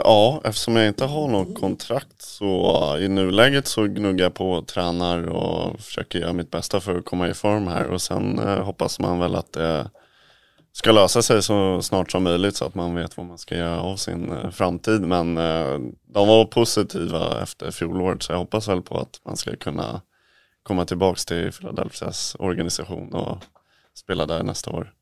[0.04, 4.50] ja, eftersom jag inte har något kontrakt så eh, i nuläget så gnuggar jag på
[4.52, 8.38] och tränar och försöker göra mitt bästa för att komma i form här och sen
[8.64, 9.90] hoppas man väl att det
[10.76, 13.80] ska lösa sig så snart som möjligt så att man vet vad man ska göra
[13.80, 15.00] av sin eh, framtid.
[15.00, 15.78] Men eh,
[16.14, 20.00] de var positiva efter fjolåret så jag hoppas väl på att man ska kunna
[20.62, 23.38] komma tillbaka till Philadelphias organisation och
[23.94, 24.92] spela där nästa år.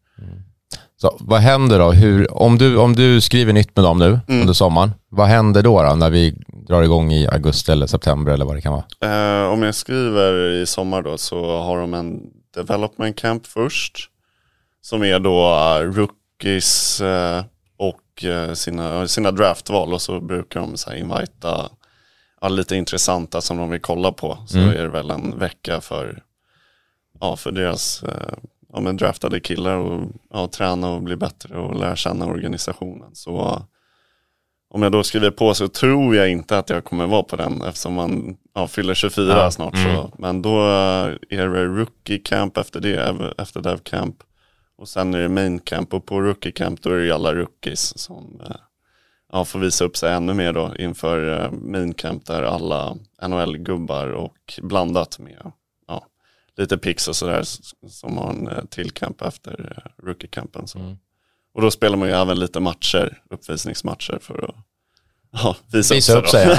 [0.97, 1.93] Så, vad händer då?
[1.93, 4.41] Hur, om, du, om du skriver nytt med dem nu Mm.
[4.41, 6.35] under sommaren, vad händer då, då när vi
[6.69, 9.45] drar igång i augusti eller september eller vad det kan vara?
[9.45, 12.21] Eh, om jag skriver i sommar då så har de en
[12.55, 14.11] development camp först.
[14.85, 17.45] Som är då eh, rookies eh,
[17.77, 21.69] och eh, sina, sina draftval och så brukar de så här invita
[22.41, 24.39] ja, lite intressanta som de vill kolla på.
[24.47, 24.71] Så Mm.
[24.71, 26.23] är det väl en vecka för,
[27.21, 28.05] ja, för deras
[28.73, 33.15] ja, men draftade killar och ja, träna och bli bättre och lära känna organisationen.
[33.15, 33.63] Så
[34.71, 37.63] om jag då skriver på så tror jag inte att jag kommer vara på den
[37.63, 39.75] eftersom man ja, fyller 24 Ja, snart.
[39.75, 39.97] mm.
[39.97, 40.11] Så.
[40.19, 41.19] Men då är
[41.49, 44.17] det rookie camp efter det, efter dev camp.
[44.77, 47.35] Och sen är det main camp och på rookie camp då är det ju alla
[47.35, 48.57] rookies som eh,
[49.33, 54.09] ja, får visa upp sig ännu mer då inför eh, main camp där alla NHL-gubbar
[54.09, 55.53] och blandat med
[55.87, 56.07] ja,
[56.57, 57.43] lite pix och sådär
[57.89, 60.67] som har en eh, till camp efter eh, rookie-campen.
[60.67, 60.79] Så.
[60.79, 60.97] Mm.
[61.55, 64.55] Och då spelar man ju även lite matcher, uppvisningsmatcher för att
[65.35, 66.31] ja, visa, Visa upp då.
[66.31, 66.47] sig.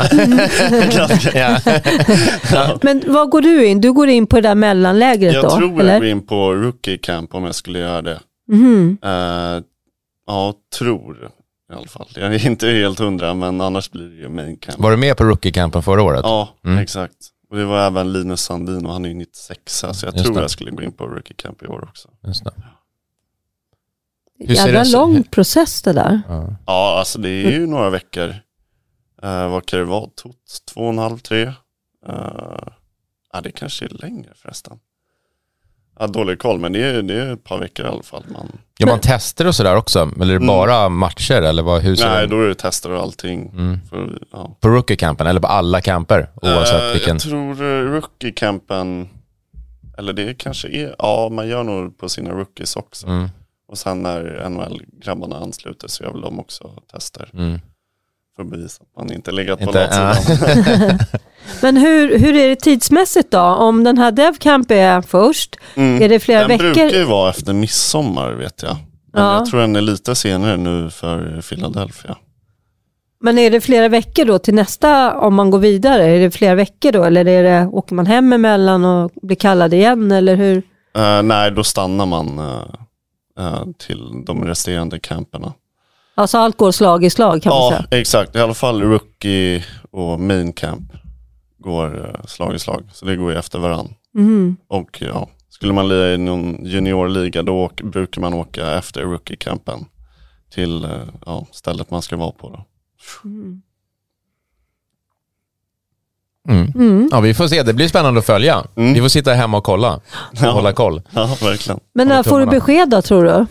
[1.33, 1.59] Ja.
[2.53, 2.79] ja.
[2.81, 3.81] Men vad går du in?
[3.81, 5.49] Du går in på det där mellanlägret Jag då?
[5.57, 5.91] tror eller?
[5.93, 8.19] jag går in på rookie camp om jag skulle göra det.
[8.47, 8.97] Mhm.
[9.03, 9.63] Eh,
[10.27, 11.31] ja, tror
[11.71, 12.07] i alla fall.
[12.15, 14.79] Jag är inte helt hundra men annars blir det ju main camp.
[14.79, 16.21] Var du med på rookie-campen förra året?
[16.23, 16.77] Ja, Mm.
[16.77, 17.15] exakt.
[17.49, 20.35] Och det var även Linus Sandin och han är ju 96 så jag Just tror
[20.35, 20.41] det.
[20.41, 22.09] jag skulle gå in på rookie camp i år också.
[22.27, 22.51] Just det.
[24.39, 26.21] Hur ser Jävla det- lång process det där.
[26.27, 26.55] Ja.
[26.65, 28.35] Ja, alltså det är ju några veckor.
[29.23, 30.09] Uh, vad kan det vara?
[30.21, 30.33] Två,
[30.73, 31.45] två och en halv, tre?
[31.45, 31.53] Uh,
[33.33, 34.79] ja, det kanske är längre förresten.
[35.99, 38.23] Ja, dålig koll, men det är, det är ett par veckor i alla fall.
[38.29, 39.99] Man, Gör man tester och sådär också?
[39.99, 40.47] Eller är det Mm.
[40.47, 41.41] bara matcher?
[41.41, 42.35] Eller vad, hur ser nej, det?
[42.35, 43.49] då är det tester och allting.
[43.49, 43.79] Mm.
[43.89, 44.57] För, ja.
[44.59, 46.29] På rookie-campen eller på alla camper?
[46.41, 47.13] Oavsett Eh, vilken?
[47.15, 47.55] Jag tror
[48.01, 49.07] rookie-campen,
[49.97, 53.07] eller det kanske är, ja man gör nog på sina rookies också.
[53.07, 53.29] Mm.
[53.67, 57.29] Och sen när NHL-grabbarna ansluter så gör väl de också tester.
[57.33, 57.59] Mm.
[58.35, 60.97] För att bevisa att man inte legat på Inte, latsidan.
[61.61, 63.39] Men hur, hur är det tidsmässigt då?
[63.41, 66.01] Om den här DevCamp är först, Mm.
[66.03, 66.63] är det flera Den veckor?
[66.63, 68.77] brukar ju vara efter midsommar vet jag.
[69.13, 69.33] Men Ja.
[69.33, 72.17] jag tror den är lite senare nu för Philadelphia.
[73.21, 76.05] Men är det flera veckor då till nästa, om man går vidare?
[76.05, 79.73] Är det flera veckor då eller är det, åker man hem emellan och blir kallad
[79.73, 80.57] igen eller hur?
[80.97, 85.53] Eh, nej, då stannar man eh, eh, till de resterande camperna.
[86.15, 87.99] Alltså allt går slag i slag kan man Ja, säga.
[88.01, 88.35] exakt.
[88.35, 90.91] I alla fall rookie och main camp
[91.59, 92.83] går eh, slag i slag.
[92.93, 93.93] Så det går ju efter varann.
[94.15, 94.57] Mm.
[94.67, 99.85] Och ja, skulle man lira i någon juniorliga då brukar man åka efter rookie-campen
[100.53, 100.89] till eh,
[101.25, 102.49] ja, stället man ska vara på.
[102.49, 102.65] Då.
[103.29, 103.61] Mm.
[106.75, 107.09] Mm.
[107.11, 108.63] Ja, vi får se, det blir spännande att följa.
[108.75, 108.93] Mm.
[108.93, 110.01] Vi får sitta hemma och kolla och
[110.41, 110.51] Ja.
[110.51, 111.01] hålla koll.
[111.11, 111.79] Ja, verkligen.
[111.93, 113.45] Men när får du besked då tror du?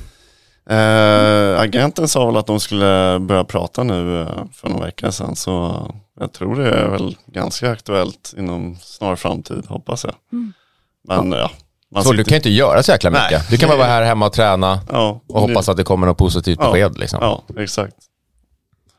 [0.71, 5.37] Eh, agenten sa väl att de skulle börja prata nu eh, för någon vecka sedan.
[5.37, 5.87] Så
[6.21, 10.15] jag tror det är väl ganska aktuellt inom snar framtid, hoppas jag.
[11.09, 11.51] Men ja.
[11.95, 13.21] Man Så du sitter- kan ju inte göra så jäkla Nej.
[13.31, 13.51] mycket.
[13.51, 16.19] Du kan bara vara här hemma och träna ja, och hoppas att det kommer något
[16.19, 16.73] positivt Ja.
[16.73, 16.99] besked.
[16.99, 17.19] Liksom.
[17.23, 17.95] Ja, exakt.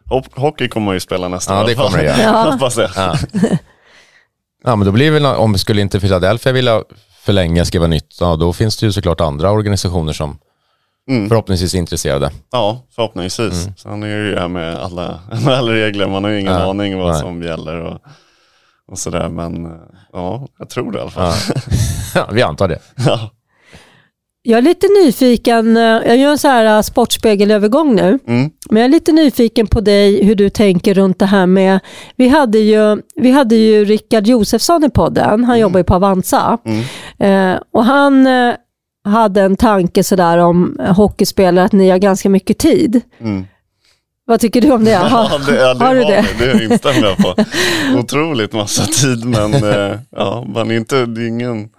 [0.10, 2.18] Hop- hockey kommer ju spela nästa Ja, det kommer det göra.
[2.22, 2.52] Ja.
[2.52, 2.90] hoppas jag.
[2.96, 3.16] Ja.
[4.64, 6.84] ja, men då blir det väl, om skulle inte Philadelphia vilja
[7.22, 10.38] förlänga, skriva nytt, ja, då finns det ju såklart andra organisationer som
[11.10, 11.30] Mm.
[11.30, 12.32] förhoppningsvis intresserade.
[12.52, 13.68] Ja, förhoppningsvis.
[13.78, 16.70] Sen är det ju det här med alla, alla regler, man har ju ingen Ja,
[16.70, 17.20] aning vad nej.
[17.22, 18.02] som gäller och,
[18.92, 19.30] och sådär.
[19.30, 19.72] Men eh,
[20.14, 21.34] ja, jag tror det i alla fall.
[22.16, 22.30] Ja.
[22.34, 22.80] Vi antar det.
[23.06, 23.30] Ja.
[24.48, 28.50] Jag är lite nyfiken, eh, jag gör en så här eh, sportspegelövergång nu, Mm.
[28.70, 31.80] men jag är lite nyfiken på dig hur du tänker runt det här med,
[32.16, 36.58] vi hade ju, vi hade ju Rickard Josefsson i podden, han jobbar ju på Avanza,
[36.66, 37.54] Mm.
[37.54, 38.28] eh, och han
[39.06, 43.02] hade en tanke sådär om hockeyspelare, att ni har ganska mycket tid.
[43.22, 43.46] Mm.
[44.28, 44.96] Vad tycker du om det?
[44.96, 46.26] Har, Ja, det, ja, det har du det?
[46.40, 46.46] vi.
[46.46, 47.36] Det instämmer jag på.
[48.00, 51.70] Otroligt massa tid, men eh, ja, man är inte, det är ingen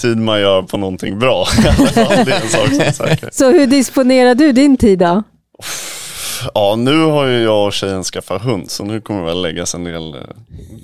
[0.00, 1.46] tid man gör på någonting bra.
[1.94, 3.28] Det är en sak som är säker.
[3.32, 5.22] Så hur disponerar du din tid då?
[6.54, 9.74] Ja, nu har ju jag och tjejen skaffat hund, så nu kommer det väl läggas
[9.74, 10.16] en del,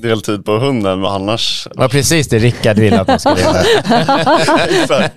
[0.02, 3.40] del tid på hunden, men annars Det var precis det Rickard ville att man skulle
[3.40, 3.60] göra.
[4.82, 5.16] Exakt.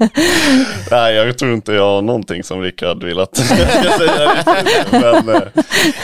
[0.91, 4.43] Nej, jag tror inte jag har någonting som Rickard vill att jag ska säga.
[4.91, 5.41] Men eh,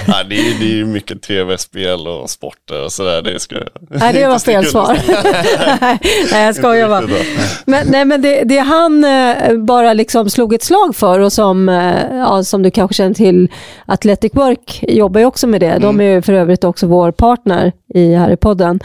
[0.07, 3.21] nej, det är det är ju mycket tv-spel och sporter och sådär.
[3.21, 3.55] Det ska
[3.89, 4.97] Nej, det var fel svar.
[6.31, 7.07] nej, jag skojar bara.
[7.65, 11.69] Men, nej, men det, det han eh, bara liksom slog ett slag för och som,
[11.69, 13.51] eh, ja, som du kanske känner till,
[14.25, 15.77] Athletic Work jobbar ju också med det.
[15.79, 18.79] De är ju för övrigt också vår partner i, här i podden.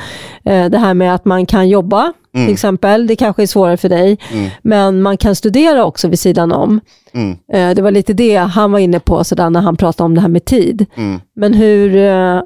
[0.44, 3.06] Eh, det här med att man kan jobba, till exempel.
[3.06, 4.18] Det kanske är svårare för dig,
[4.62, 6.80] men man kan studera också vid sidan om.
[7.12, 7.36] Mm.
[7.52, 10.20] Eh, det var lite det han var inne på sådär, när han pratade om det
[10.20, 10.86] här med tid.
[10.96, 11.20] Mm.
[11.36, 12.42] Men hur, eh,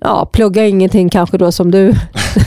[0.00, 1.92] ja, plugga ingenting kanske då som du,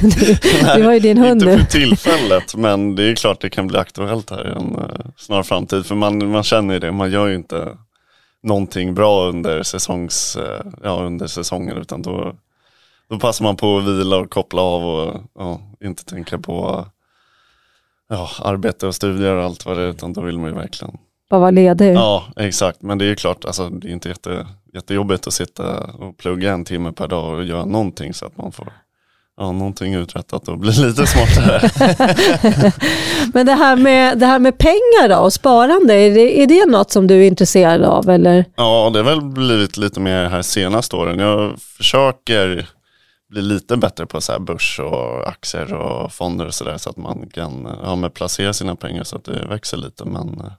[0.02, 0.38] du,
[0.76, 1.58] du har ju din hund Inte nu.
[1.58, 4.78] för tillfället, men det är klart det kan bli aktuellt här i en
[5.18, 5.86] snar framtid.
[5.86, 7.68] För man, man känner ju det, man gör ju inte
[8.46, 12.36] någonting bra under, säsongs, eh, ja, under säsongen, utan då,
[13.10, 16.86] då passar man på att vila och koppla av och ja, inte tänka på
[18.10, 20.98] ja, arbete och studier och allt vad det är, utan då vill man ju verkligen
[21.30, 21.96] Bara vara ledig.
[21.96, 22.82] Ja, exakt.
[22.82, 26.54] Men det är ju klart, alltså, det är inte jätte, jättejobbigt att sitta och plugga
[26.54, 28.74] en timme per dag och göra någonting så att man får
[29.38, 31.70] ja, någonting uträttat och bli lite smartare.
[33.34, 36.66] Men det här, med, det här med pengar då och sparande, är det, är det
[36.66, 38.10] något som du är intresserad av?
[38.10, 38.46] Eller?
[38.56, 41.20] ja, det har väl blivit lite mer här senaste åren.
[41.20, 42.68] Jag försöker
[43.30, 46.98] bli lite bättre på så här börs och aktier och fonder och sådär så att
[46.98, 50.06] man kan ja, men placera sina pengar så att det växer lite.
[50.06, 50.52] Men eh,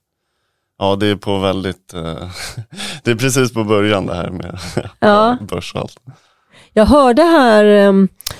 [0.78, 2.02] ja, det är på väldigt, eh,
[3.02, 4.58] det är precis på början det här med
[4.98, 5.36] Ja.
[5.48, 5.98] börs och allt.
[6.72, 8.36] Jag hörde här, ehm, eh,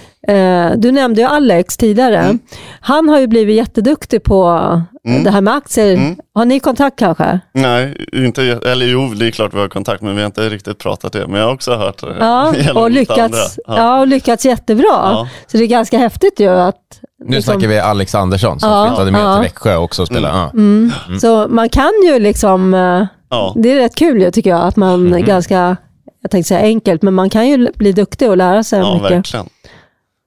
[0.76, 2.18] du nämnde ju Alex tidigare.
[2.18, 2.38] Mm.
[2.80, 5.24] Han har ju blivit jätteduktig på Mm.
[5.24, 5.94] det här med aktier.
[5.96, 6.16] Mm.
[6.34, 7.40] Har ni kontakt kanske?
[7.54, 10.78] Nej, inte, eller jo, det är klart vi har kontakt, men vi har inte riktigt
[10.78, 11.26] pratat det.
[11.26, 12.16] Men jag har också hört det.
[12.20, 13.82] Ja, genom och lyckats, andra.
[13.82, 14.00] ja.
[14.00, 14.84] och lyckats jättebra.
[14.90, 15.28] Ja.
[15.46, 17.00] Så det är ganska häftigt ju att...
[17.24, 19.34] Nu snackar vi Alex Andersson som Ja, flyttade med ja.
[19.34, 20.34] till Växjö också och spelade.
[20.38, 20.50] Ja.
[20.54, 20.92] Mm.
[21.20, 23.54] Så man kan ju liksom, eh, Ja.
[23.56, 25.24] det är rätt kul ju tycker jag, att man Mm.
[25.24, 25.76] ganska,
[26.22, 29.10] jag tänkte säga enkelt, men man kan ju bli duktig och lära sig ja, mycket.
[29.10, 29.46] verkligen.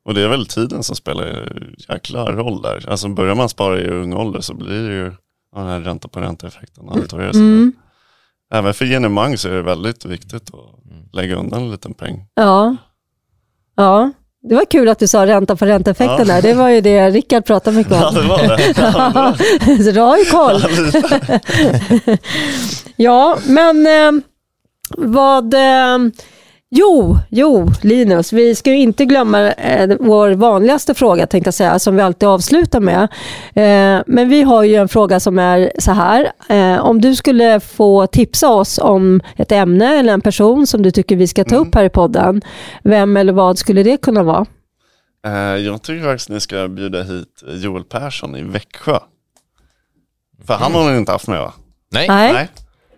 [0.09, 2.89] Och det är väl tiden som spelar en jäkla roll där.
[2.89, 5.11] Alltså börjar man spara i ung ålder så blir det ju
[5.55, 6.85] ja, den här ränta på ränta-effekten.
[7.07, 7.73] det Mm.
[8.53, 12.25] Även för genemang så är det väldigt viktigt att lägga undan en liten peng.
[12.35, 12.75] Ja.
[13.75, 14.11] Ja.
[14.41, 16.33] Det var kul att du sa ränta på ränta-effekten Ja.
[16.33, 16.41] där.
[16.41, 18.15] Det var ju det Rickard pratade mycket Ja, om.
[18.15, 18.73] det var det.
[18.77, 19.35] Ja,
[19.83, 20.61] Så du har ju koll.
[22.95, 24.21] ja, men eh,
[24.97, 25.53] vad...
[25.53, 25.97] Eh,
[26.71, 31.79] jo, jo, Linus, vi ska ju inte glömma eh, vår vanligaste fråga, tänkte jag säga,
[31.79, 33.03] som vi alltid avslutar med.
[33.53, 36.31] Eh, men vi har ju en fråga som är så här.
[36.49, 40.91] Eh, om du skulle få tipsa oss om ett ämne eller en person som du
[40.91, 42.41] tycker vi ska ta upp här i podden,
[42.83, 44.45] vem eller vad skulle det kunna vara?
[45.25, 45.33] Eh,
[45.65, 48.99] Jag tycker faktiskt ni ska bjuda hit Joel Persson i Växjö.
[50.47, 51.53] För han har ni inte haft med va?
[51.91, 52.07] Nej.
[52.07, 52.49] Nej.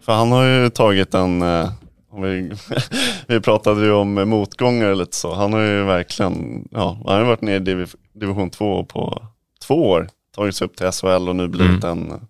[0.05, 1.69] För han har ju tagit en, eh,
[2.17, 2.51] vi,
[3.27, 5.33] vi pratade ju om motgångar lite så.
[5.33, 9.23] Han har ju verkligen, ja, han har varit nere i div, division 2 på
[9.67, 10.09] två år.
[10.35, 12.27] Tagit sig upp till SHL och nu blivit en,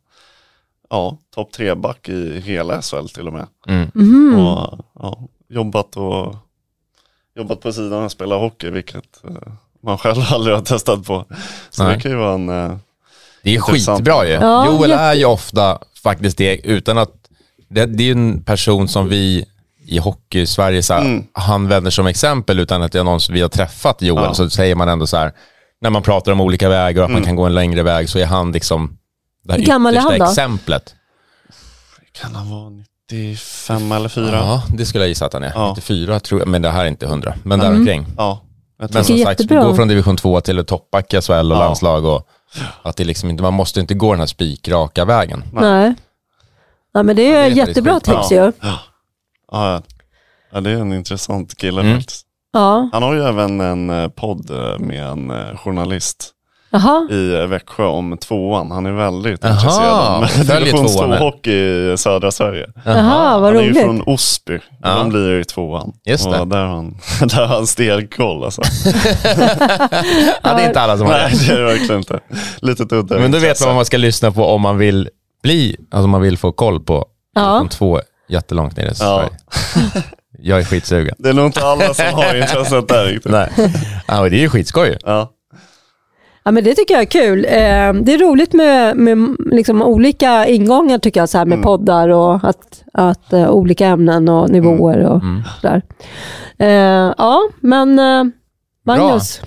[0.90, 3.48] ja, topp tre-back i hela SHL till och med.
[3.68, 3.92] Mm.
[3.94, 4.40] Mhm.
[4.40, 6.36] Och ja, jobbat och
[7.36, 11.26] jobbat på sidan och spelat hockey, vilket eh, man själv aldrig har testat på.
[11.70, 11.96] Så Nej.
[11.96, 12.78] det kan ju vara en, eh,
[13.44, 14.32] Det är skitbra ju.
[14.34, 17.12] Ja, Joel jätte- är ju ofta faktiskt det, utan att,
[17.68, 19.46] det, det är ju en person som vi
[19.92, 21.24] i hockey-Sverige, så här, Mm.
[21.34, 24.34] han vänder som exempel, utan att det är någon som vi har träffat Joel, Ja.
[24.34, 25.32] så säger man ändå så här,
[25.82, 27.28] när man pratar om olika vägar och att man Mm.
[27.28, 28.98] kan gå en längre väg, så är han liksom
[29.44, 30.26] det här gammal är yttersta han då?
[30.26, 30.96] exemplet.
[32.22, 34.30] kan han vara 95 eller 4?
[34.36, 35.52] Ja, det skulle jag gissa att han är.
[35.56, 35.70] Ja.
[35.78, 37.34] 94 tror jag, men det här är inte 100.
[37.44, 37.72] Men Mm.
[37.74, 38.06] däromkring.
[38.18, 38.42] Ja,
[38.80, 41.60] jag Men som sagt, gå från division 2 till toppback i SHL och Ja.
[41.60, 42.06] landslag.
[42.06, 42.28] Och
[42.84, 45.44] att det liksom inte, man måste inte gå den här spikraka vägen.
[45.54, 45.94] Nej.
[46.94, 48.52] Nej, men det är, Ja, det är faktiskt jättebra tips ju.
[48.62, 48.80] Ja,
[49.52, 49.82] ja.
[50.52, 51.96] ja, det är en intressant kille Mm.
[51.98, 52.26] faktiskt.
[52.54, 52.90] Ja.
[52.94, 56.32] Han har ju även en eh, podd eh, med en eh, journalist
[56.70, 57.08] Jaha.
[57.12, 58.72] i Växjö om tvåan.
[58.72, 62.68] Han är väldigt Jaha, intresserad av följer division tvåan, 2-hockey i södra Sverige.
[62.86, 64.60] Jaha, vad Han är ju från Osby.
[64.82, 64.96] Ja.
[64.96, 65.94] De blir ju i tvåan.
[66.06, 66.40] Just det.
[66.40, 68.62] Och där har han, där har han stenkoll alltså.
[70.44, 71.46] Ja, det är inte alla som har Nej, det.
[71.48, 72.20] det är det verkligen inte.
[72.62, 75.10] Lite udda Men då vet man vad man ska lyssna på om man vill
[75.44, 77.42] bli, alltså om man vill få koll på Ja.
[77.58, 78.00] de två
[78.32, 78.94] jättelångt ner i Ja.
[78.96, 79.30] Sverige.
[80.44, 81.16] Jag är skitsugen.
[81.18, 83.32] Det är nog inte alla som har intresset där riktigt.
[83.32, 83.50] Nej.
[84.08, 84.98] Ja, det är ju skitskoj.
[85.06, 85.32] Ja.
[86.44, 87.46] Ja, men det tycker jag är kul.
[87.46, 87.52] Eh,
[88.04, 91.64] det är roligt med, med liksom olika ingångar tycker jag, så här med Mm.
[91.64, 95.44] poddar och att, att eh, olika ämnen och nivåer och Mm.
[95.62, 95.82] sådär.
[96.60, 98.24] Eh, ja, men eh,
[98.86, 99.42] Magnus.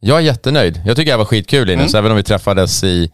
[0.00, 0.80] Jag är jättenöjd.
[0.86, 3.10] Jag tycker det här var skitkul Linus, även om vi träffades i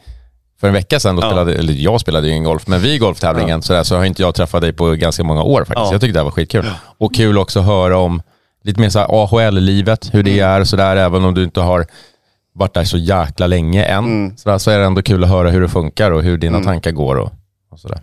[0.60, 1.36] för en vecka sedan, då Mm.
[1.36, 1.42] Ja.
[1.44, 4.04] spelade, eller jag spelade ju ingen golf, men vi i golftävlingen så, där, så har
[4.04, 5.76] inte jag träffat dig på ganska många år faktiskt.
[5.86, 5.92] Ja.
[5.92, 6.64] Jag tycker det här var skitkul.
[6.98, 8.22] Och kul också att höra om
[8.64, 10.50] lite mer så AHL-livet, hur det Mm.
[10.60, 11.86] är så där, även om du inte har
[12.54, 14.04] varit där så jäkla länge än.
[14.04, 14.36] Mm.
[14.36, 16.56] Så, där, så är det ändå kul att höra hur det funkar och hur dina
[16.56, 16.66] Mm.
[16.66, 17.32] tankar går och,
[17.70, 18.00] och sådär.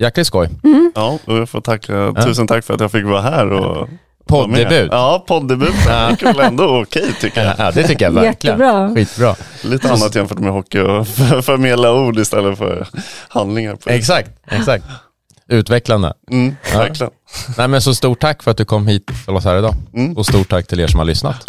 [0.00, 0.48] Jäkligt skoj.
[0.94, 3.88] Ja, och jag får tacka, tusen tack för att jag fick vara här och.
[4.28, 4.88] Poddebut.
[4.92, 5.74] Ja, poddebut.
[6.18, 7.54] Det väl ändå okej tycker jag.
[7.58, 8.58] Ja, det tycker jag verkligen.
[8.58, 8.94] Jättebra.
[8.94, 9.34] Skitbra.
[9.64, 12.86] Lite annat jämfört med hockey och för- förmedla ord istället för
[13.28, 13.76] handlingar.
[13.86, 14.84] Exakt, exakt.
[15.48, 16.12] Utvecklande.
[16.30, 16.78] Mm, Ja.
[16.78, 17.12] verkligen.
[17.58, 19.74] Nej, men så stort tack för att du kom hit till oss här idag.
[19.94, 20.16] Mm.
[20.16, 21.44] Och stort tack till er som har lyssnat.